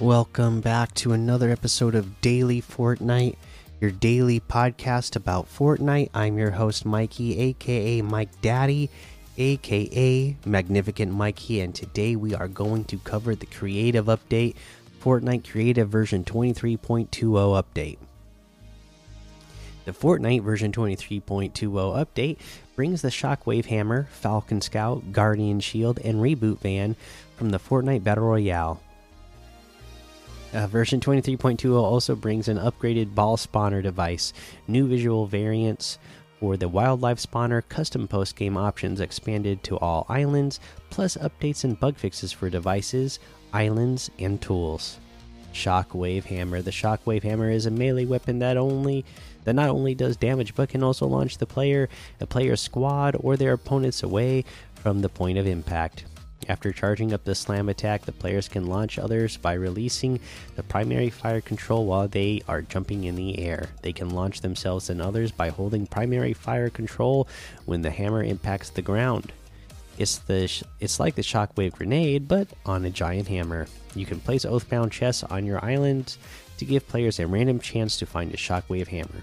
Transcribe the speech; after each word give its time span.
Welcome 0.00 0.62
back 0.62 0.94
to 0.94 1.12
another 1.12 1.50
episode 1.50 1.94
of 1.94 2.22
Daily 2.22 2.62
Fortnite, 2.62 3.36
your 3.82 3.90
daily 3.90 4.40
podcast 4.40 5.14
about 5.14 5.46
Fortnite. 5.46 6.08
I'm 6.14 6.38
your 6.38 6.52
host, 6.52 6.86
Mikey, 6.86 7.38
aka 7.38 8.00
Mike 8.00 8.40
Daddy, 8.40 8.88
aka 9.36 10.34
Magnificent 10.46 11.12
Mikey, 11.12 11.60
and 11.60 11.74
today 11.74 12.16
we 12.16 12.34
are 12.34 12.48
going 12.48 12.84
to 12.84 12.96
cover 12.96 13.34
the 13.34 13.44
creative 13.44 14.06
update, 14.06 14.54
Fortnite 15.02 15.46
Creative 15.46 15.86
version 15.86 16.24
23.20 16.24 17.10
update. 17.10 17.98
The 19.84 19.92
Fortnite 19.92 20.42
version 20.42 20.72
23.20 20.72 21.52
update 21.52 22.38
brings 22.74 23.02
the 23.02 23.08
Shockwave 23.08 23.66
Hammer, 23.66 24.08
Falcon 24.10 24.62
Scout, 24.62 25.12
Guardian 25.12 25.60
Shield, 25.60 25.98
and 25.98 26.22
Reboot 26.22 26.60
Van 26.60 26.96
from 27.36 27.50
the 27.50 27.58
Fortnite 27.58 28.02
Battle 28.02 28.24
Royale. 28.24 28.80
Uh, 30.52 30.66
version 30.66 30.98
23.20 30.98 31.72
also 31.72 32.16
brings 32.16 32.48
an 32.48 32.58
upgraded 32.58 33.14
ball 33.14 33.36
spawner 33.36 33.82
device, 33.82 34.32
new 34.66 34.88
visual 34.88 35.26
variants 35.26 35.98
for 36.40 36.56
the 36.56 36.68
wildlife 36.68 37.18
spawner, 37.18 37.62
custom 37.68 38.08
post 38.08 38.34
game 38.34 38.56
options 38.56 39.00
expanded 39.00 39.62
to 39.62 39.78
all 39.78 40.06
islands, 40.08 40.58
plus 40.88 41.16
updates 41.18 41.62
and 41.64 41.78
bug 41.78 41.96
fixes 41.96 42.32
for 42.32 42.50
devices, 42.50 43.20
islands, 43.52 44.10
and 44.18 44.40
tools. 44.40 44.98
Shockwave 45.52 46.24
Hammer. 46.24 46.62
The 46.62 46.70
Shockwave 46.70 47.22
Hammer 47.22 47.50
is 47.50 47.66
a 47.66 47.70
melee 47.70 48.06
weapon 48.06 48.38
that 48.38 48.56
only 48.56 49.04
that 49.44 49.54
not 49.54 49.68
only 49.68 49.94
does 49.94 50.16
damage 50.16 50.54
but 50.54 50.68
can 50.68 50.82
also 50.82 51.06
launch 51.06 51.38
the 51.38 51.46
player, 51.46 51.88
a 52.20 52.26
player's 52.26 52.60
squad, 52.60 53.16
or 53.20 53.36
their 53.36 53.52
opponents 53.52 54.02
away 54.02 54.44
from 54.74 55.00
the 55.00 55.08
point 55.08 55.38
of 55.38 55.46
impact. 55.46 56.04
After 56.48 56.72
charging 56.72 57.12
up 57.12 57.24
the 57.24 57.34
slam 57.34 57.68
attack, 57.68 58.06
the 58.06 58.12
players 58.12 58.48
can 58.48 58.66
launch 58.66 58.98
others 58.98 59.36
by 59.36 59.52
releasing 59.52 60.20
the 60.56 60.62
primary 60.62 61.10
fire 61.10 61.40
control 61.40 61.86
while 61.86 62.08
they 62.08 62.42
are 62.48 62.62
jumping 62.62 63.04
in 63.04 63.14
the 63.14 63.38
air. 63.38 63.68
They 63.82 63.92
can 63.92 64.10
launch 64.10 64.40
themselves 64.40 64.90
and 64.90 65.00
others 65.00 65.30
by 65.30 65.50
holding 65.50 65.86
primary 65.86 66.32
fire 66.32 66.70
control 66.70 67.28
when 67.66 67.82
the 67.82 67.90
hammer 67.90 68.22
impacts 68.22 68.70
the 68.70 68.82
ground. 68.82 69.32
It's 69.98 70.18
the 70.18 70.50
it's 70.80 70.98
like 70.98 71.14
the 71.14 71.22
shockwave 71.22 71.74
grenade, 71.74 72.26
but 72.26 72.48
on 72.64 72.86
a 72.86 72.90
giant 72.90 73.28
hammer. 73.28 73.66
You 73.94 74.06
can 74.06 74.18
place 74.18 74.46
oathbound 74.46 74.92
chests 74.92 75.22
on 75.24 75.44
your 75.44 75.62
island 75.62 76.16
to 76.56 76.64
give 76.64 76.88
players 76.88 77.20
a 77.20 77.26
random 77.26 77.60
chance 77.60 77.98
to 77.98 78.06
find 78.06 78.32
a 78.32 78.38
shockwave 78.38 78.88
hammer. 78.88 79.22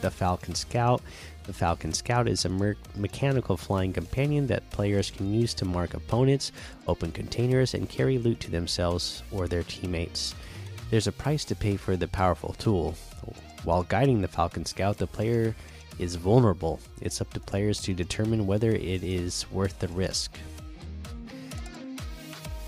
The 0.00 0.10
Falcon 0.10 0.54
Scout 0.54 1.02
the 1.48 1.54
Falcon 1.54 1.94
Scout 1.94 2.28
is 2.28 2.44
a 2.44 2.48
me 2.50 2.74
mechanical 2.94 3.56
flying 3.56 3.90
companion 3.90 4.46
that 4.48 4.68
players 4.70 5.10
can 5.10 5.32
use 5.32 5.54
to 5.54 5.64
mark 5.64 5.94
opponents, 5.94 6.52
open 6.86 7.10
containers, 7.10 7.72
and 7.72 7.88
carry 7.88 8.18
loot 8.18 8.38
to 8.40 8.50
themselves 8.50 9.22
or 9.32 9.48
their 9.48 9.62
teammates. 9.62 10.34
There's 10.90 11.06
a 11.06 11.12
price 11.12 11.46
to 11.46 11.56
pay 11.56 11.78
for 11.78 11.96
the 11.96 12.06
powerful 12.06 12.52
tool. 12.58 12.94
While 13.64 13.84
guiding 13.84 14.20
the 14.20 14.28
Falcon 14.28 14.66
Scout, 14.66 14.98
the 14.98 15.06
player 15.06 15.56
is 15.98 16.16
vulnerable. 16.16 16.80
It's 17.00 17.22
up 17.22 17.32
to 17.32 17.40
players 17.40 17.80
to 17.80 17.94
determine 17.94 18.46
whether 18.46 18.72
it 18.72 19.02
is 19.02 19.50
worth 19.50 19.78
the 19.78 19.88
risk. 19.88 20.36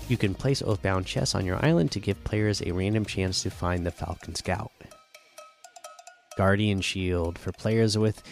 You 0.09 0.17
can 0.17 0.33
place 0.33 0.63
Oathbound 0.63 1.05
chests 1.05 1.35
on 1.35 1.45
your 1.45 1.63
island 1.63 1.91
to 1.91 1.99
give 1.99 2.21
players 2.23 2.63
a 2.63 2.71
random 2.71 3.05
chance 3.05 3.43
to 3.43 3.51
find 3.51 3.85
the 3.85 3.91
Falcon 3.91 4.33
Scout. 4.33 4.71
Guardian 6.35 6.81
Shield 6.81 7.37
for 7.37 7.51
players 7.51 7.95
with 7.95 8.23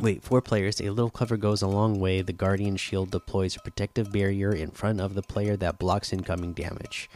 Wait, 0.00 0.22
four 0.22 0.40
players. 0.40 0.80
A 0.80 0.90
little 0.90 1.10
cover 1.10 1.36
goes 1.36 1.60
a 1.60 1.66
long 1.66 1.98
way. 1.98 2.22
The 2.22 2.32
Guardian 2.32 2.76
Shield 2.76 3.10
deploys 3.10 3.56
a 3.56 3.60
protective 3.60 4.12
barrier 4.12 4.52
in 4.52 4.70
front 4.70 5.00
of 5.00 5.14
the 5.14 5.22
player 5.22 5.56
that 5.56 5.80
blocks 5.80 6.12
incoming 6.12 6.52
damage. 6.52 7.10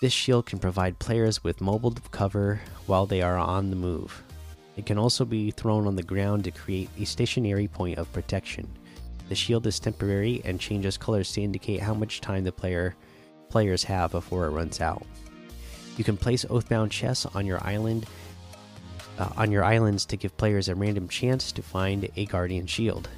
This 0.00 0.12
shield 0.12 0.46
can 0.46 0.60
provide 0.60 1.00
players 1.00 1.42
with 1.42 1.60
mobile 1.60 1.96
cover 2.12 2.60
while 2.86 3.06
they 3.06 3.22
are 3.22 3.36
on 3.36 3.70
the 3.70 3.76
move. 3.76 4.22
It 4.76 4.86
can 4.86 4.98
also 4.98 5.24
be 5.24 5.50
thrown 5.50 5.88
on 5.88 5.96
the 5.96 6.02
ground 6.02 6.44
to 6.44 6.52
create 6.52 6.90
a 6.96 7.04
stationary 7.04 7.66
point 7.66 7.98
of 7.98 8.12
protection. 8.12 8.68
The 9.28 9.34
shield 9.34 9.66
is 9.66 9.80
temporary 9.80 10.42
and 10.44 10.60
changes 10.60 10.96
colors 10.96 11.32
to 11.32 11.42
indicate 11.42 11.80
how 11.80 11.94
much 11.94 12.20
time 12.20 12.44
the 12.44 12.52
player 12.52 12.94
players 13.48 13.82
have 13.82 14.12
before 14.12 14.46
it 14.46 14.50
runs 14.50 14.80
out. 14.80 15.04
You 15.96 16.04
can 16.04 16.16
place 16.16 16.44
Oathbound 16.44 16.90
chests 16.90 17.26
on 17.26 17.46
your 17.46 17.64
island 17.66 18.06
uh, 19.18 19.28
on 19.36 19.50
your 19.50 19.64
islands 19.64 20.04
to 20.06 20.16
give 20.16 20.36
players 20.36 20.68
a 20.68 20.74
random 20.74 21.08
chance 21.08 21.52
to 21.52 21.62
find 21.62 22.08
a 22.16 22.26
Guardian 22.26 22.66
Shield. 22.66 23.08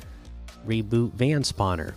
Reboot 0.66 1.12
Van 1.12 1.42
Spawner. 1.42 1.94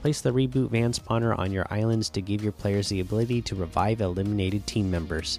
Place 0.00 0.20
the 0.20 0.32
Reboot 0.32 0.70
Van 0.70 0.92
Spawner 0.92 1.38
on 1.38 1.52
your 1.52 1.66
islands 1.70 2.10
to 2.10 2.20
give 2.20 2.42
your 2.42 2.52
players 2.52 2.88
the 2.88 3.00
ability 3.00 3.42
to 3.42 3.54
revive 3.54 4.00
eliminated 4.00 4.66
team 4.66 4.90
members. 4.90 5.38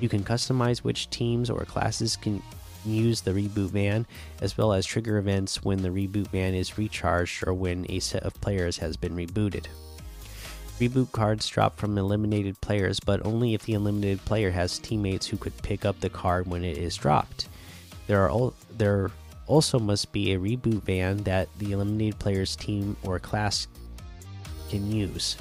You 0.00 0.08
can 0.08 0.24
customize 0.24 0.78
which 0.78 1.10
teams 1.10 1.50
or 1.50 1.64
classes 1.64 2.16
can 2.16 2.42
use 2.84 3.20
the 3.20 3.32
Reboot 3.32 3.70
Van, 3.70 4.06
as 4.40 4.56
well 4.56 4.72
as 4.72 4.86
trigger 4.86 5.18
events 5.18 5.62
when 5.64 5.82
the 5.82 5.88
Reboot 5.88 6.28
Van 6.28 6.54
is 6.54 6.78
recharged 6.78 7.46
or 7.46 7.52
when 7.52 7.84
a 7.90 7.98
set 7.98 8.22
of 8.22 8.40
players 8.40 8.78
has 8.78 8.96
been 8.96 9.14
rebooted. 9.14 9.66
Reboot 10.78 11.10
cards 11.10 11.48
drop 11.48 11.76
from 11.76 11.98
eliminated 11.98 12.60
players, 12.60 13.00
but 13.00 13.26
only 13.26 13.54
if 13.54 13.64
the 13.64 13.72
eliminated 13.72 14.24
player 14.24 14.52
has 14.52 14.78
teammates 14.78 15.26
who 15.26 15.36
could 15.36 15.56
pick 15.62 15.84
up 15.84 15.98
the 15.98 16.08
card 16.08 16.46
when 16.46 16.62
it 16.62 16.78
is 16.78 16.96
dropped. 16.96 17.48
There 18.06 18.30
are 18.30 18.52
there 18.76 19.10
also 19.48 19.80
must 19.80 20.12
be 20.12 20.32
a 20.32 20.38
reboot 20.38 20.82
van 20.82 21.16
that 21.24 21.48
the 21.58 21.72
eliminated 21.72 22.20
player's 22.20 22.54
team 22.54 22.96
or 23.02 23.18
class 23.18 23.66
can 24.70 24.90
use. 24.92 25.36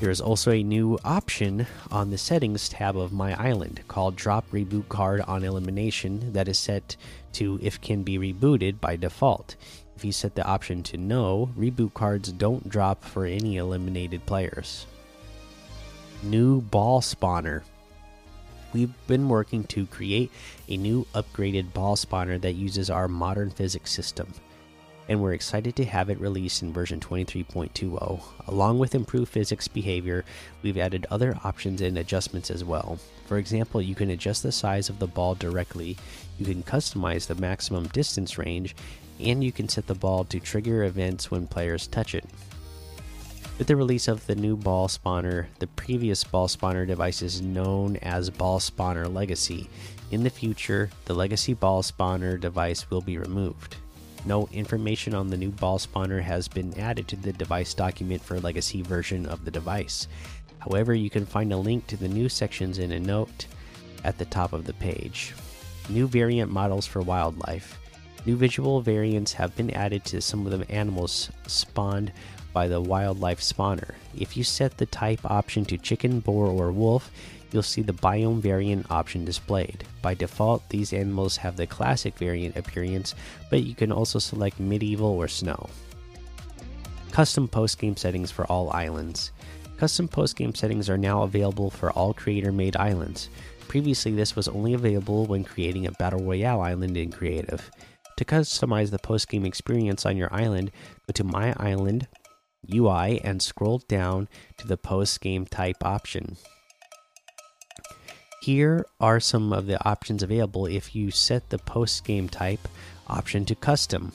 There 0.00 0.10
is 0.10 0.20
also 0.20 0.50
a 0.50 0.62
new 0.62 0.98
option 1.02 1.66
on 1.90 2.10
the 2.10 2.18
settings 2.18 2.68
tab 2.68 2.98
of 2.98 3.12
My 3.12 3.32
Island 3.42 3.80
called 3.88 4.16
Drop 4.16 4.44
Reboot 4.50 4.88
Card 4.90 5.22
on 5.22 5.44
Elimination 5.44 6.32
that 6.34 6.48
is 6.48 6.58
set 6.58 6.96
to 7.34 7.58
if 7.62 7.80
can 7.80 8.02
be 8.02 8.18
rebooted 8.18 8.80
by 8.80 8.96
default. 8.96 9.56
If 9.96 10.04
you 10.04 10.12
set 10.12 10.34
the 10.34 10.44
option 10.44 10.82
to 10.84 10.96
no, 10.96 11.50
reboot 11.56 11.94
cards 11.94 12.32
don't 12.32 12.68
drop 12.68 13.04
for 13.04 13.26
any 13.26 13.56
eliminated 13.56 14.26
players. 14.26 14.86
New 16.22 16.60
ball 16.60 17.00
spawner. 17.00 17.62
We've 18.72 18.92
been 19.06 19.28
working 19.28 19.64
to 19.64 19.86
create 19.86 20.32
a 20.68 20.76
new 20.76 21.06
upgraded 21.14 21.72
ball 21.72 21.94
spawner 21.94 22.40
that 22.40 22.54
uses 22.54 22.90
our 22.90 23.06
modern 23.06 23.50
physics 23.50 23.92
system, 23.92 24.34
and 25.08 25.22
we're 25.22 25.34
excited 25.34 25.76
to 25.76 25.84
have 25.84 26.10
it 26.10 26.18
released 26.18 26.62
in 26.62 26.72
version 26.72 26.98
23.20. 26.98 28.20
Along 28.48 28.78
with 28.80 28.96
improved 28.96 29.30
physics 29.30 29.68
behavior, 29.68 30.24
we've 30.62 30.78
added 30.78 31.06
other 31.08 31.38
options 31.44 31.82
and 31.82 31.96
adjustments 31.98 32.50
as 32.50 32.64
well. 32.64 32.98
For 33.26 33.38
example, 33.38 33.80
you 33.80 33.94
can 33.94 34.10
adjust 34.10 34.42
the 34.42 34.50
size 34.50 34.88
of 34.88 34.98
the 34.98 35.06
ball 35.06 35.34
directly, 35.36 35.96
you 36.38 36.46
can 36.46 36.62
customize 36.62 37.26
the 37.26 37.34
maximum 37.34 37.86
distance 37.88 38.38
range, 38.38 38.74
and 39.20 39.42
you 39.42 39.52
can 39.52 39.68
set 39.68 39.86
the 39.86 39.94
ball 39.94 40.24
to 40.24 40.40
trigger 40.40 40.84
events 40.84 41.30
when 41.30 41.46
players 41.46 41.86
touch 41.86 42.14
it. 42.14 42.24
With 43.58 43.68
the 43.68 43.76
release 43.76 44.08
of 44.08 44.26
the 44.26 44.34
new 44.34 44.56
ball 44.56 44.88
spawner, 44.88 45.46
the 45.60 45.68
previous 45.68 46.24
ball 46.24 46.48
spawner 46.48 46.84
device 46.86 47.22
is 47.22 47.40
known 47.40 47.96
as 47.98 48.28
Ball 48.28 48.58
Spawner 48.58 49.12
Legacy. 49.12 49.70
In 50.10 50.24
the 50.24 50.30
future, 50.30 50.90
the 51.04 51.14
Legacy 51.14 51.54
Ball 51.54 51.82
Spawner 51.82 52.40
device 52.40 52.90
will 52.90 53.00
be 53.00 53.16
removed. 53.16 53.76
No 54.26 54.48
information 54.52 55.14
on 55.14 55.28
the 55.28 55.36
new 55.36 55.50
ball 55.50 55.78
spawner 55.78 56.20
has 56.20 56.48
been 56.48 56.76
added 56.80 57.06
to 57.08 57.16
the 57.16 57.32
device 57.32 57.74
document 57.74 58.22
for 58.22 58.40
Legacy 58.40 58.82
version 58.82 59.26
of 59.26 59.44
the 59.44 59.50
device. 59.50 60.08
However, 60.58 60.94
you 60.94 61.10
can 61.10 61.26
find 61.26 61.52
a 61.52 61.56
link 61.56 61.86
to 61.88 61.96
the 61.96 62.08
new 62.08 62.28
sections 62.28 62.78
in 62.78 62.90
a 62.90 62.98
note 62.98 63.46
at 64.02 64.18
the 64.18 64.24
top 64.24 64.52
of 64.52 64.64
the 64.64 64.72
page. 64.74 65.34
New 65.88 66.08
variant 66.08 66.50
models 66.50 66.86
for 66.86 67.02
wildlife. 67.02 67.78
New 68.26 68.36
visual 68.36 68.80
variants 68.80 69.34
have 69.34 69.54
been 69.54 69.70
added 69.70 70.04
to 70.06 70.20
some 70.20 70.46
of 70.46 70.58
the 70.58 70.70
animals 70.70 71.30
spawned 71.46 72.10
by 72.54 72.68
the 72.68 72.80
wildlife 72.80 73.40
spawner. 73.40 73.94
If 74.16 74.36
you 74.36 74.44
set 74.44 74.78
the 74.78 74.86
type 74.86 75.20
option 75.24 75.64
to 75.66 75.76
chicken, 75.76 76.20
boar, 76.20 76.46
or 76.46 76.72
wolf, 76.72 77.10
you'll 77.52 77.62
see 77.62 77.82
the 77.82 77.92
biome 77.92 78.40
variant 78.40 78.90
option 78.90 79.24
displayed. 79.24 79.84
By 80.00 80.14
default, 80.14 80.66
these 80.70 80.92
animals 80.92 81.36
have 81.36 81.56
the 81.56 81.66
classic 81.66 82.16
variant 82.16 82.56
appearance, 82.56 83.14
but 83.50 83.62
you 83.62 83.74
can 83.74 83.92
also 83.92 84.18
select 84.18 84.58
medieval 84.58 85.08
or 85.08 85.28
snow. 85.28 85.68
Custom 87.10 87.46
post 87.46 87.78
game 87.78 87.96
settings 87.96 88.30
for 88.30 88.46
all 88.46 88.70
islands. 88.70 89.32
Custom 89.76 90.08
post 90.08 90.36
game 90.36 90.54
settings 90.54 90.88
are 90.88 90.98
now 90.98 91.22
available 91.22 91.70
for 91.70 91.90
all 91.92 92.14
creator 92.14 92.52
made 92.52 92.76
islands. 92.76 93.28
Previously, 93.68 94.12
this 94.12 94.36
was 94.36 94.48
only 94.48 94.74
available 94.74 95.26
when 95.26 95.44
creating 95.44 95.86
a 95.86 95.92
Battle 95.92 96.22
Royale 96.22 96.60
island 96.60 96.96
in 96.96 97.10
Creative. 97.10 97.70
To 98.16 98.24
customize 98.24 98.90
the 98.90 98.98
post 98.98 99.28
game 99.28 99.44
experience 99.44 100.06
on 100.06 100.16
your 100.16 100.32
island, 100.32 100.70
go 101.06 101.12
to 101.12 101.24
My 101.24 101.54
Island 101.58 102.06
UI 102.72 103.20
and 103.22 103.42
scroll 103.42 103.78
down 103.88 104.28
to 104.58 104.66
the 104.66 104.76
post 104.76 105.20
game 105.20 105.46
type 105.46 105.84
option. 105.84 106.36
Here 108.42 108.84
are 109.00 109.20
some 109.20 109.52
of 109.52 109.66
the 109.66 109.82
options 109.88 110.22
available 110.22 110.66
if 110.66 110.94
you 110.94 111.10
set 111.10 111.50
the 111.50 111.58
post 111.58 112.04
game 112.04 112.28
type 112.28 112.68
option 113.08 113.44
to 113.46 113.54
custom. 113.54 114.12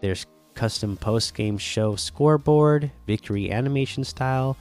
There's 0.00 0.26
custom 0.54 0.96
post 0.96 1.34
game 1.34 1.58
show 1.58 1.96
scoreboard, 1.96 2.90
victory 3.06 3.50
animation 3.50 4.04
style, 4.04 4.56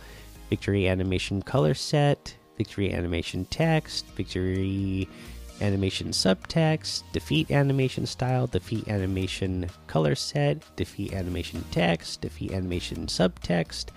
victory 0.49 0.87
animation 0.87 1.41
color 1.41 1.73
set, 1.73 2.35
victory 2.57 2.93
animation 2.93 3.45
text, 3.45 4.05
victory 4.15 5.07
animation 5.61 6.09
subtext, 6.09 7.03
defeat 7.11 7.51
animation 7.51 8.05
style, 8.05 8.47
defeat 8.47 8.87
animation 8.87 9.69
color 9.87 10.15
set, 10.15 10.63
defeat 10.75 11.13
animation 11.13 11.63
text, 11.71 12.21
defeat 12.21 12.51
animation 12.51 13.05
subtext, 13.05 13.89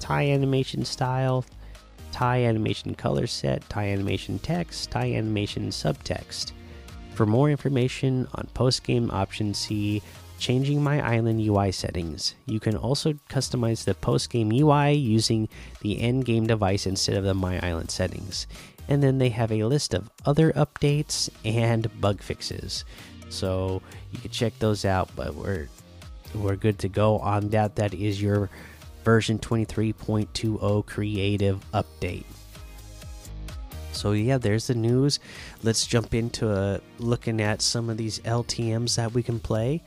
tie 0.00 0.26
animation 0.26 0.84
style, 0.84 1.44
tie 2.12 2.44
animation 2.44 2.94
color 2.94 3.26
set, 3.26 3.68
tie 3.68 3.88
animation 3.88 4.38
text, 4.40 4.90
tie 4.90 5.12
animation 5.12 5.68
subtext. 5.68 6.52
For 7.14 7.26
more 7.26 7.48
information 7.50 8.26
on 8.34 8.48
post 8.54 8.82
game 8.84 9.10
option 9.10 9.54
C, 9.54 10.02
changing 10.44 10.82
my 10.82 11.00
island 11.00 11.40
UI 11.40 11.72
settings. 11.72 12.34
You 12.44 12.60
can 12.60 12.76
also 12.76 13.14
customize 13.30 13.84
the 13.84 13.94
post 13.94 14.28
game 14.30 14.52
UI 14.52 14.92
using 14.92 15.48
the 15.80 16.00
end 16.00 16.26
game 16.26 16.46
device 16.46 16.86
instead 16.86 17.16
of 17.16 17.24
the 17.24 17.34
My 17.34 17.58
Island 17.66 17.90
settings 17.90 18.46
and 18.88 19.02
then 19.02 19.18
they 19.18 19.30
have 19.30 19.50
a 19.50 19.64
list 19.64 19.94
of 19.94 20.10
other 20.26 20.52
updates 20.52 21.30
and 21.44 21.88
bug 22.00 22.20
fixes. 22.22 22.84
So 23.28 23.82
you 24.12 24.18
can 24.18 24.30
check 24.30 24.58
those 24.58 24.84
out, 24.84 25.10
but 25.16 25.34
we're 25.34 25.68
we're 26.34 26.56
good 26.56 26.78
to 26.80 26.88
go 26.88 27.18
on 27.18 27.48
that. 27.50 27.76
That 27.76 27.94
is 27.94 28.20
your 28.20 28.50
version 29.04 29.38
23.20 29.38 30.84
creative 30.86 31.64
update. 31.72 32.24
So 33.92 34.12
yeah, 34.12 34.38
there's 34.38 34.66
the 34.66 34.74
news. 34.74 35.20
Let's 35.62 35.86
jump 35.86 36.12
into 36.14 36.50
uh, 36.50 36.78
looking 36.98 37.40
at 37.40 37.62
some 37.62 37.88
of 37.88 37.96
these 37.96 38.18
LTMs 38.20 38.96
that 38.96 39.12
we 39.12 39.22
can 39.22 39.38
play. 39.38 39.82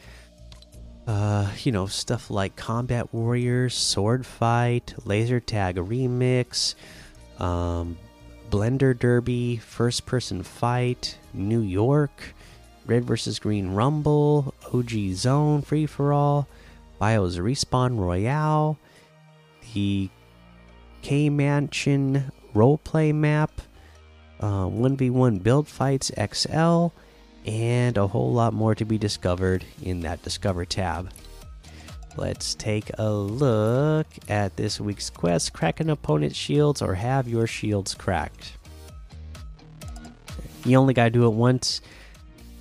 Uh, 1.08 1.50
you 1.64 1.72
know, 1.72 1.86
stuff 1.86 2.30
like 2.30 2.58
Combat 2.58 3.14
Warriors, 3.14 3.74
Sword 3.74 4.26
Fight, 4.26 4.94
Laser 5.06 5.40
Tag 5.40 5.78
Remix, 5.78 6.76
um, 7.40 7.98
Blender 8.50 8.98
Derby, 8.98 9.56
First 9.56 10.06
Person 10.06 10.44
Fight, 10.44 11.18
New 11.34 11.62
York, 11.62 12.36
Red 12.86 13.06
vs. 13.06 13.40
Green 13.40 13.72
Rumble, 13.72 14.54
OG 14.74 15.14
Zone 15.14 15.62
Free 15.62 15.86
for 15.86 16.12
All, 16.12 16.46
Bios 17.00 17.38
Respawn 17.38 17.98
Royale, 17.98 18.78
the 19.74 20.10
K 21.02 21.30
Mansion 21.30 22.34
Roleplay 22.54 23.14
Map, 23.16 23.62
uh, 24.42 24.66
1v1 24.66 25.42
Build 25.42 25.70
Fights 25.70 26.12
XL, 26.18 26.88
and 27.48 27.98
a 27.98 28.06
whole 28.06 28.32
lot 28.34 28.54
more 28.54 28.76
to 28.76 28.86
be 28.86 28.98
discovered 28.98 29.64
in 29.82 30.02
that 30.02 30.22
Discover 30.22 30.66
tab. 30.66 31.10
Let's 32.18 32.56
take 32.56 32.92
a 32.98 33.10
look 33.12 34.08
at 34.28 34.58
this 34.58 34.82
week's 34.82 35.10
quest 35.10 35.54
crack 35.54 35.80
an 35.80 35.90
opponent's 35.90 36.36
shields 36.36 36.82
or 36.82 36.96
have 36.96 37.28
your 37.28 37.48
shields 37.48 37.94
cracked. 37.96 38.54
You 40.66 40.78
only 40.78 40.94
gotta 40.94 41.12
do 41.12 41.26
it 41.26 41.34
once. 41.34 41.82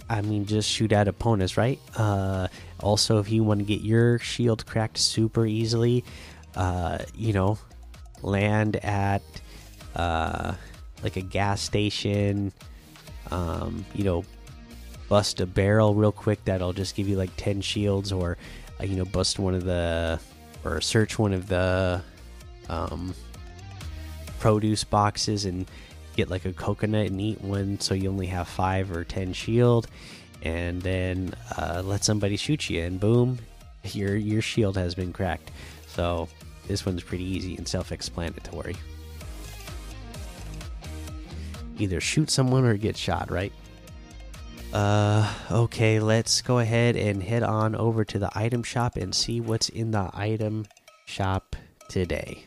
I 0.09 0.21
mean, 0.21 0.47
just 0.47 0.71
shoot 0.71 0.93
at 0.93 1.09
opponents, 1.09 1.57
right? 1.57 1.81
Uh, 1.97 2.47
also, 2.79 3.19
if 3.19 3.31
you 3.31 3.43
want 3.43 3.59
to 3.59 3.65
get 3.65 3.81
your 3.81 4.21
shield 4.21 4.65
cracked 4.65 4.99
super 4.99 5.45
easily, 5.45 6.05
uh, 6.55 6.99
you 7.15 7.33
know, 7.33 7.59
land 8.23 8.77
at 8.77 9.23
uh, 9.97 10.55
like 11.03 11.17
a 11.17 11.23
gas 11.23 11.61
station, 11.61 12.53
um, 13.31 13.85
you 13.95 14.05
know, 14.05 14.25
bust 15.09 15.41
a 15.41 15.47
barrel 15.47 15.95
real 15.95 16.13
quick. 16.13 16.45
That'll 16.45 16.73
just 16.73 16.95
give 16.95 17.09
you 17.09 17.17
like 17.17 17.31
10 17.37 17.61
shields, 17.61 18.13
or 18.13 18.37
uh, 18.81 18.85
you 18.85 18.97
know 18.97 19.05
bust 19.05 19.39
one 19.39 19.55
of 19.55 19.65
the 19.65 20.21
or 20.65 20.81
search 20.81 21.19
one 21.19 21.33
of 21.33 21.49
the 21.49 22.03
um, 22.69 23.15
produce 24.39 24.85
boxes 24.85 25.45
and 25.45 25.67
get 26.17 26.31
like 26.31 26.45
a 26.45 26.53
coconut 26.53 27.07
and 27.07 27.21
eat 27.21 27.41
one 27.41 27.79
so 27.79 27.95
you 27.95 28.09
only 28.09 28.27
have 28.27 28.49
five 28.49 28.91
or 28.91 29.05
ten 29.05 29.33
shield. 29.33 29.87
And 30.43 30.83
then 30.83 31.35
uh, 31.57 31.83
let 31.85 32.05
somebody 32.05 32.37
shoot 32.37 32.71
you 32.71 32.83
and 32.83 33.01
boom 33.01 33.39
your 33.95 34.17
your 34.17 34.43
shield 34.43 34.77
has 34.77 34.95
been 34.95 35.13
cracked. 35.13 35.51
So 35.89 36.29
this 36.67 36.85
one's 36.85 37.03
pretty 37.03 37.25
easy 37.25 37.57
and 37.57 37.67
self-explanatory. 37.67 38.77
Either 41.79 42.01
shoot 42.01 42.31
someone 42.31 42.65
or 42.65 42.77
get 42.77 42.97
shot 42.97 43.31
right 43.31 43.53
uh, 44.77 45.33
okay, 45.51 45.99
let's 45.99 46.43
go 46.43 46.59
ahead 46.59 46.97
and 46.97 47.23
head 47.23 47.43
on 47.43 47.75
over 47.75 48.05
to 48.05 48.19
the 48.19 48.31
item 48.35 48.63
shop 48.63 48.95
and 48.97 49.15
see 49.15 49.41
what's 49.41 49.71
in 49.71 49.91
the 49.91 50.11
item 50.13 50.67
shop 51.07 51.57
today. 51.89 52.45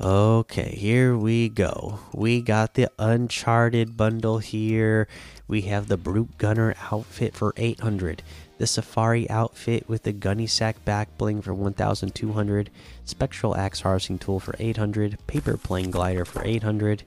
Okay, 0.00 0.74
here 0.74 1.14
we 1.14 1.50
go. 1.50 2.00
We 2.14 2.40
got 2.40 2.72
the 2.72 2.88
Uncharted 2.98 3.98
bundle 3.98 4.38
here. 4.38 5.06
We 5.46 5.62
have 5.62 5.88
the 5.88 5.98
Brute 5.98 6.38
Gunner 6.38 6.74
outfit 6.90 7.34
for 7.34 7.52
800. 7.58 8.22
The 8.56 8.66
Safari 8.66 9.28
outfit 9.28 9.86
with 9.90 10.04
the 10.04 10.12
Gunny 10.12 10.46
Sack 10.46 10.82
back 10.86 11.18
bling 11.18 11.42
for 11.42 11.52
1200. 11.52 12.70
Spectral 13.04 13.54
Axe 13.54 13.82
Harvesting 13.82 14.18
Tool 14.18 14.40
for 14.40 14.54
800. 14.58 15.18
Paper 15.26 15.58
Plane 15.58 15.90
Glider 15.90 16.24
for 16.24 16.42
800 16.42 17.04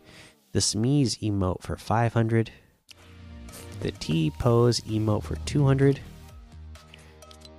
the 0.52 0.60
Smeeze 0.60 1.20
emote 1.20 1.62
for 1.62 1.76
500, 1.76 2.52
the 3.82 3.92
T 3.92 4.32
pose 4.32 4.82
emote 4.82 5.24
for 5.24 5.36
200. 5.36 6.00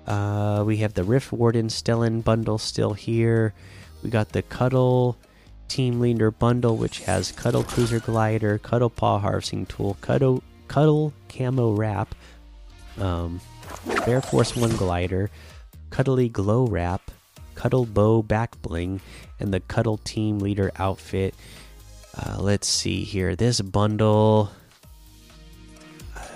Uh, 0.07 0.65
we 0.67 0.79
have 0.79 0.95
the 0.95 1.05
Rift 1.05 1.33
Warden 1.33 1.69
Stellan 1.69 2.25
bundle 2.25 2.59
still 2.59 2.95
here. 2.95 3.53
We 4.03 4.11
got 4.11 4.31
the 4.31 4.43
Cuddle 4.43 5.19
Team 5.69 6.01
Leader 6.01 6.31
bundle, 6.31 6.77
which 6.77 7.01
has 7.01 7.31
Cuddle 7.33 7.63
Cruiser 7.63 8.01
Glider, 8.01 8.59
Cuddle 8.59 8.91
Paw 8.91 9.19
Harvesting 9.19 9.67
Tool, 9.67 9.97
Cuddle 10.01 10.43
Cuddle 10.67 11.13
Camo 11.29 11.73
Wrap, 11.73 12.15
um, 12.99 13.41
Bear 14.07 14.23
Force 14.23 14.57
One 14.57 14.75
Glider, 14.77 15.31
Cuddly 15.91 16.29
Glow 16.29 16.67
Wrap, 16.67 17.11
Cuddle 17.55 17.87
Bow 17.87 18.23
Back 18.23 18.61
Bling, 18.63 19.01
and 19.41 19.53
the 19.53 19.61
Cuddle 19.61 19.99
Team 19.99 20.39
Leader 20.39 20.71
outfit. 20.77 21.35
Uh, 22.19 22.37
let's 22.39 22.67
see 22.67 23.05
here. 23.05 23.37
This 23.37 23.61
bundle 23.61 24.51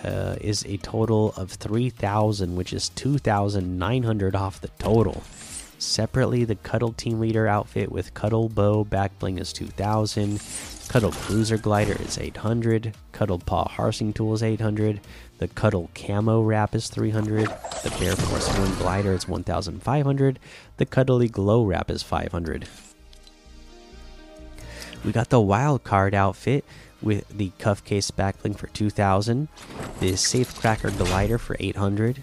uh, 0.05 0.37
is 0.41 0.65
a 0.67 0.77
total 0.79 1.33
of 1.37 1.51
3000 1.51 2.55
which 2.55 2.73
is 2.73 2.89
2900 2.91 4.37
off 4.37 4.61
the 4.61 4.69
total. 4.79 5.23
Separately, 5.79 6.45
the 6.45 6.55
Cuddle 6.55 6.93
Team 6.93 7.19
Leader 7.19 7.49
outfit 7.49 7.91
with 7.91 8.15
Cuddle 8.15 8.49
Bow 8.49 8.85
back 8.85 9.19
bling 9.19 9.39
is 9.39 9.53
2000. 9.53 10.41
Cuddle 10.87 11.11
Cruiser 11.11 11.59
Glider 11.59 12.01
is 12.01 12.19
800. 12.19 12.95
Cuddle 13.11 13.41
Paw 13.41 13.67
Harvesting 13.69 14.12
Tool 14.12 14.35
is 14.35 14.45
800. 14.45 15.01
The 15.39 15.49
Cuddle 15.49 15.91
Camo 15.95 16.43
Wrap 16.43 16.77
is 16.77 16.89
300. 16.89 17.47
The 17.47 17.97
Bear 17.99 18.15
Force 18.15 18.49
1 18.57 18.75
Glider 18.77 19.12
is 19.12 19.27
1500. 19.27 20.39
The 20.77 20.87
Cuddly 20.87 21.29
Glow 21.29 21.65
Wrap 21.65 21.91
is 21.91 22.05
500. 22.05 22.69
We 25.04 25.11
got 25.11 25.30
the 25.30 25.40
wild 25.40 25.82
card 25.82 26.14
outfit 26.14 26.64
with 27.00 27.28
the 27.37 27.50
cuff 27.59 27.85
case 27.85 28.12
backbling 28.12 28.56
for 28.56 28.68
2000, 28.68 29.49
the 29.99 30.16
safe 30.16 30.54
cracker 30.54 30.90
glider 30.92 31.38
for 31.38 31.56
800. 31.59 32.23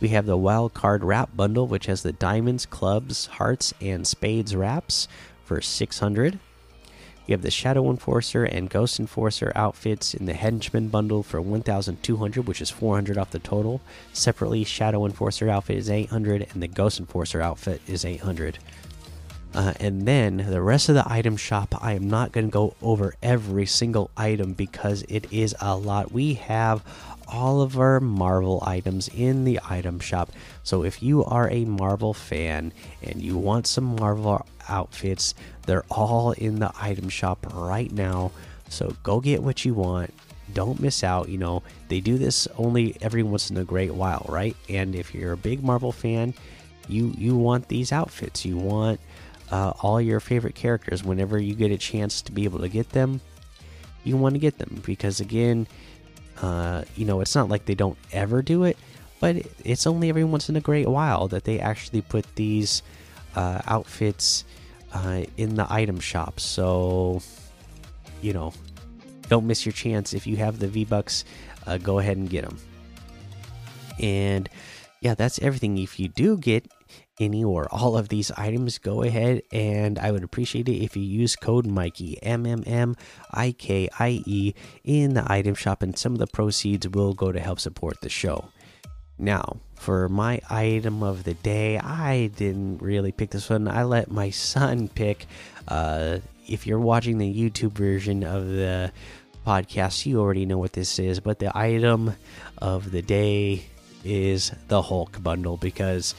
We 0.00 0.08
have 0.08 0.26
the 0.26 0.36
wild 0.36 0.74
card 0.74 1.04
wrap 1.04 1.36
bundle 1.36 1.68
which 1.68 1.86
has 1.86 2.02
the 2.02 2.12
diamonds, 2.12 2.66
clubs, 2.66 3.26
hearts 3.26 3.72
and 3.80 4.04
spades 4.04 4.56
wraps 4.56 5.06
for 5.44 5.60
600. 5.60 6.40
We 7.28 7.32
have 7.32 7.42
the 7.42 7.50
Shadow 7.52 7.88
Enforcer 7.88 8.44
and 8.44 8.70
Ghost 8.70 8.98
Enforcer 8.98 9.52
outfits 9.54 10.14
in 10.14 10.24
the 10.24 10.32
Henchman 10.32 10.88
bundle 10.88 11.22
for 11.22 11.40
1200, 11.40 12.48
which 12.48 12.62
is 12.62 12.70
400 12.70 13.18
off 13.18 13.30
the 13.30 13.38
total. 13.38 13.80
Separately, 14.12 14.64
Shadow 14.64 15.04
Enforcer 15.04 15.48
outfit 15.48 15.76
is 15.76 15.90
800 15.90 16.48
and 16.52 16.62
the 16.62 16.68
Ghost 16.68 16.98
Enforcer 16.98 17.40
outfit 17.40 17.80
is 17.86 18.04
800. 18.04 18.58
Uh, 19.58 19.74
and 19.80 20.06
then 20.06 20.36
the 20.36 20.62
rest 20.62 20.88
of 20.88 20.94
the 20.94 21.12
item 21.12 21.36
shop, 21.36 21.74
I 21.82 21.94
am 21.94 22.08
not 22.08 22.30
going 22.30 22.46
to 22.46 22.52
go 22.52 22.76
over 22.80 23.16
every 23.20 23.66
single 23.66 24.08
item 24.16 24.52
because 24.52 25.02
it 25.08 25.32
is 25.32 25.52
a 25.60 25.74
lot. 25.74 26.12
We 26.12 26.34
have 26.34 26.84
all 27.26 27.60
of 27.60 27.76
our 27.76 27.98
Marvel 27.98 28.62
items 28.64 29.08
in 29.08 29.42
the 29.42 29.58
item 29.68 29.98
shop. 29.98 30.30
So 30.62 30.84
if 30.84 31.02
you 31.02 31.24
are 31.24 31.50
a 31.50 31.64
Marvel 31.64 32.14
fan 32.14 32.72
and 33.02 33.20
you 33.20 33.36
want 33.36 33.66
some 33.66 33.96
Marvel 33.96 34.46
outfits, 34.68 35.34
they're 35.66 35.84
all 35.90 36.30
in 36.30 36.60
the 36.60 36.70
item 36.80 37.08
shop 37.08 37.44
right 37.52 37.90
now. 37.90 38.30
So 38.68 38.94
go 39.02 39.18
get 39.18 39.42
what 39.42 39.64
you 39.64 39.74
want. 39.74 40.14
Don't 40.54 40.78
miss 40.78 41.02
out. 41.02 41.28
You 41.28 41.38
know, 41.38 41.64
they 41.88 41.98
do 41.98 42.16
this 42.16 42.46
only 42.58 42.96
every 43.00 43.24
once 43.24 43.50
in 43.50 43.56
a 43.56 43.64
great 43.64 43.92
while, 43.92 44.24
right? 44.28 44.54
And 44.68 44.94
if 44.94 45.16
you're 45.16 45.32
a 45.32 45.36
big 45.36 45.64
Marvel 45.64 45.90
fan, 45.90 46.32
you 46.86 47.12
you 47.18 47.36
want 47.36 47.66
these 47.66 47.90
outfits. 47.90 48.44
You 48.44 48.56
want 48.56 49.00
uh, 49.50 49.72
all 49.82 50.00
your 50.00 50.20
favorite 50.20 50.54
characters 50.54 51.02
whenever 51.02 51.38
you 51.38 51.54
get 51.54 51.70
a 51.70 51.78
chance 51.78 52.22
to 52.22 52.32
be 52.32 52.44
able 52.44 52.58
to 52.58 52.68
get 52.68 52.90
them 52.90 53.20
you 54.04 54.16
want 54.16 54.34
to 54.34 54.38
get 54.38 54.58
them 54.58 54.80
because 54.84 55.20
again 55.20 55.66
uh, 56.42 56.84
you 56.96 57.04
know 57.04 57.20
it's 57.20 57.34
not 57.34 57.48
like 57.48 57.64
they 57.64 57.74
don't 57.74 57.98
ever 58.12 58.42
do 58.42 58.64
it 58.64 58.76
but 59.20 59.36
it's 59.64 59.86
only 59.86 60.08
every 60.08 60.24
once 60.24 60.48
in 60.48 60.56
a 60.56 60.60
great 60.60 60.88
while 60.88 61.28
that 61.28 61.44
they 61.44 61.58
actually 61.58 62.02
put 62.02 62.24
these 62.36 62.82
uh, 63.34 63.60
outfits 63.66 64.44
uh, 64.92 65.24
in 65.36 65.54
the 65.54 65.66
item 65.72 66.00
shop. 66.00 66.40
So, 66.40 67.20
you 68.22 68.32
know, 68.32 68.52
don't 69.28 69.46
miss 69.46 69.66
your 69.66 69.72
chance. 69.72 70.14
If 70.14 70.26
you 70.26 70.36
have 70.36 70.58
the 70.58 70.68
V 70.68 70.84
Bucks, 70.84 71.24
uh, 71.66 71.78
go 71.78 71.98
ahead 71.98 72.16
and 72.16 72.30
get 72.30 72.44
them. 72.44 72.58
And 74.00 74.48
yeah, 75.00 75.14
that's 75.14 75.38
everything. 75.40 75.78
If 75.78 75.98
you 75.98 76.08
do 76.08 76.36
get 76.36 76.70
any 77.20 77.42
or 77.42 77.66
all 77.72 77.96
of 77.96 78.08
these 78.08 78.30
items, 78.32 78.78
go 78.78 79.02
ahead 79.02 79.42
and 79.50 79.98
I 79.98 80.10
would 80.10 80.22
appreciate 80.22 80.68
it 80.68 80.82
if 80.82 80.96
you 80.96 81.02
use 81.02 81.36
code 81.36 81.66
Mikey 81.66 82.22
M 82.22 82.46
M 82.46 82.62
M 82.66 82.96
I 83.32 83.52
K 83.52 83.88
I 83.98 84.22
E 84.26 84.54
in 84.84 85.14
the 85.14 85.30
item 85.30 85.54
shop, 85.54 85.82
and 85.82 85.98
some 85.98 86.12
of 86.12 86.18
the 86.18 86.26
proceeds 86.26 86.88
will 86.88 87.14
go 87.14 87.32
to 87.32 87.40
help 87.40 87.60
support 87.60 88.00
the 88.00 88.08
show. 88.08 88.48
Now, 89.18 89.56
for 89.74 90.08
my 90.08 90.40
item 90.48 91.02
of 91.02 91.24
the 91.24 91.34
day, 91.34 91.76
I 91.78 92.28
didn't 92.36 92.80
really 92.80 93.10
pick 93.10 93.30
this 93.30 93.50
one. 93.50 93.66
I 93.66 93.82
let 93.82 94.12
my 94.12 94.30
son 94.30 94.86
pick. 94.86 95.26
Uh, 95.66 96.18
if 96.46 96.66
you're 96.66 96.78
watching 96.78 97.18
the 97.18 97.34
YouTube 97.34 97.72
version 97.72 98.22
of 98.22 98.46
the 98.46 98.92
podcast, 99.44 100.06
you 100.06 100.20
already 100.20 100.46
know 100.46 100.58
what 100.58 100.72
this 100.72 101.00
is. 101.00 101.18
But 101.18 101.40
the 101.40 101.50
item 101.56 102.14
of 102.58 102.92
the 102.92 103.02
day 103.02 103.64
is 104.04 104.52
the 104.68 104.82
Hulk 104.82 105.20
bundle 105.20 105.56
because, 105.56 106.14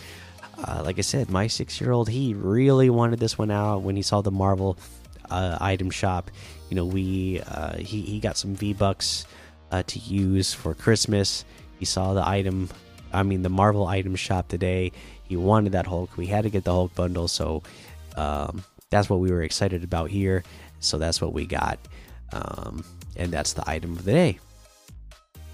uh, 0.68 0.82
like 0.84 0.98
I 0.98 1.02
said, 1.02 1.30
my 1.30 1.48
six 1.48 1.80
year 1.80 1.92
old, 1.92 2.10
he 2.10 2.34
really 2.34 2.90
wanted 2.90 3.20
this 3.20 3.38
one 3.38 3.52
out 3.52 3.82
when 3.82 3.96
he 3.96 4.02
saw 4.02 4.22
the 4.22 4.32
Marvel 4.32 4.78
uh, 5.30 5.58
item 5.60 5.90
shop. 5.90 6.32
You 6.70 6.76
know, 6.76 6.86
we 6.86 7.42
uh, 7.42 7.78
he, 7.78 8.02
he 8.02 8.20
got 8.20 8.38
some 8.38 8.56
V 8.56 8.74
Bucks 8.74 9.26
uh, 9.72 9.84
to 9.84 10.00
use 10.00 10.54
for 10.54 10.74
Christmas. 10.74 11.46
He 11.80 11.86
saw 11.86 12.14
the 12.14 12.28
item 12.28 12.70
I 13.12 13.24
mean, 13.24 13.42
the 13.42 13.50
Marvel 13.50 13.88
item 13.88 14.16
shop 14.16 14.48
today. 14.48 14.92
He 15.24 15.36
wanted 15.36 15.74
that 15.74 15.88
Hulk. 15.88 16.18
We 16.18 16.28
had 16.28 16.44
to 16.44 16.50
get 16.50 16.64
the 16.64 16.74
Hulk 16.74 16.94
bundle, 16.96 17.28
so 17.28 17.64
um, 18.16 18.64
that's 18.90 19.10
what 19.10 19.20
we 19.20 19.32
were 19.32 19.44
excited 19.44 19.84
about 19.84 20.10
here. 20.10 20.44
So 20.80 20.98
that's 20.98 21.22
what 21.22 21.34
we 21.34 21.46
got, 21.46 21.80
um, 22.32 22.84
and 23.16 23.32
that's 23.32 23.54
the 23.54 23.70
item 23.70 23.94
of 23.94 24.06
the 24.06 24.12
day. 24.12 24.40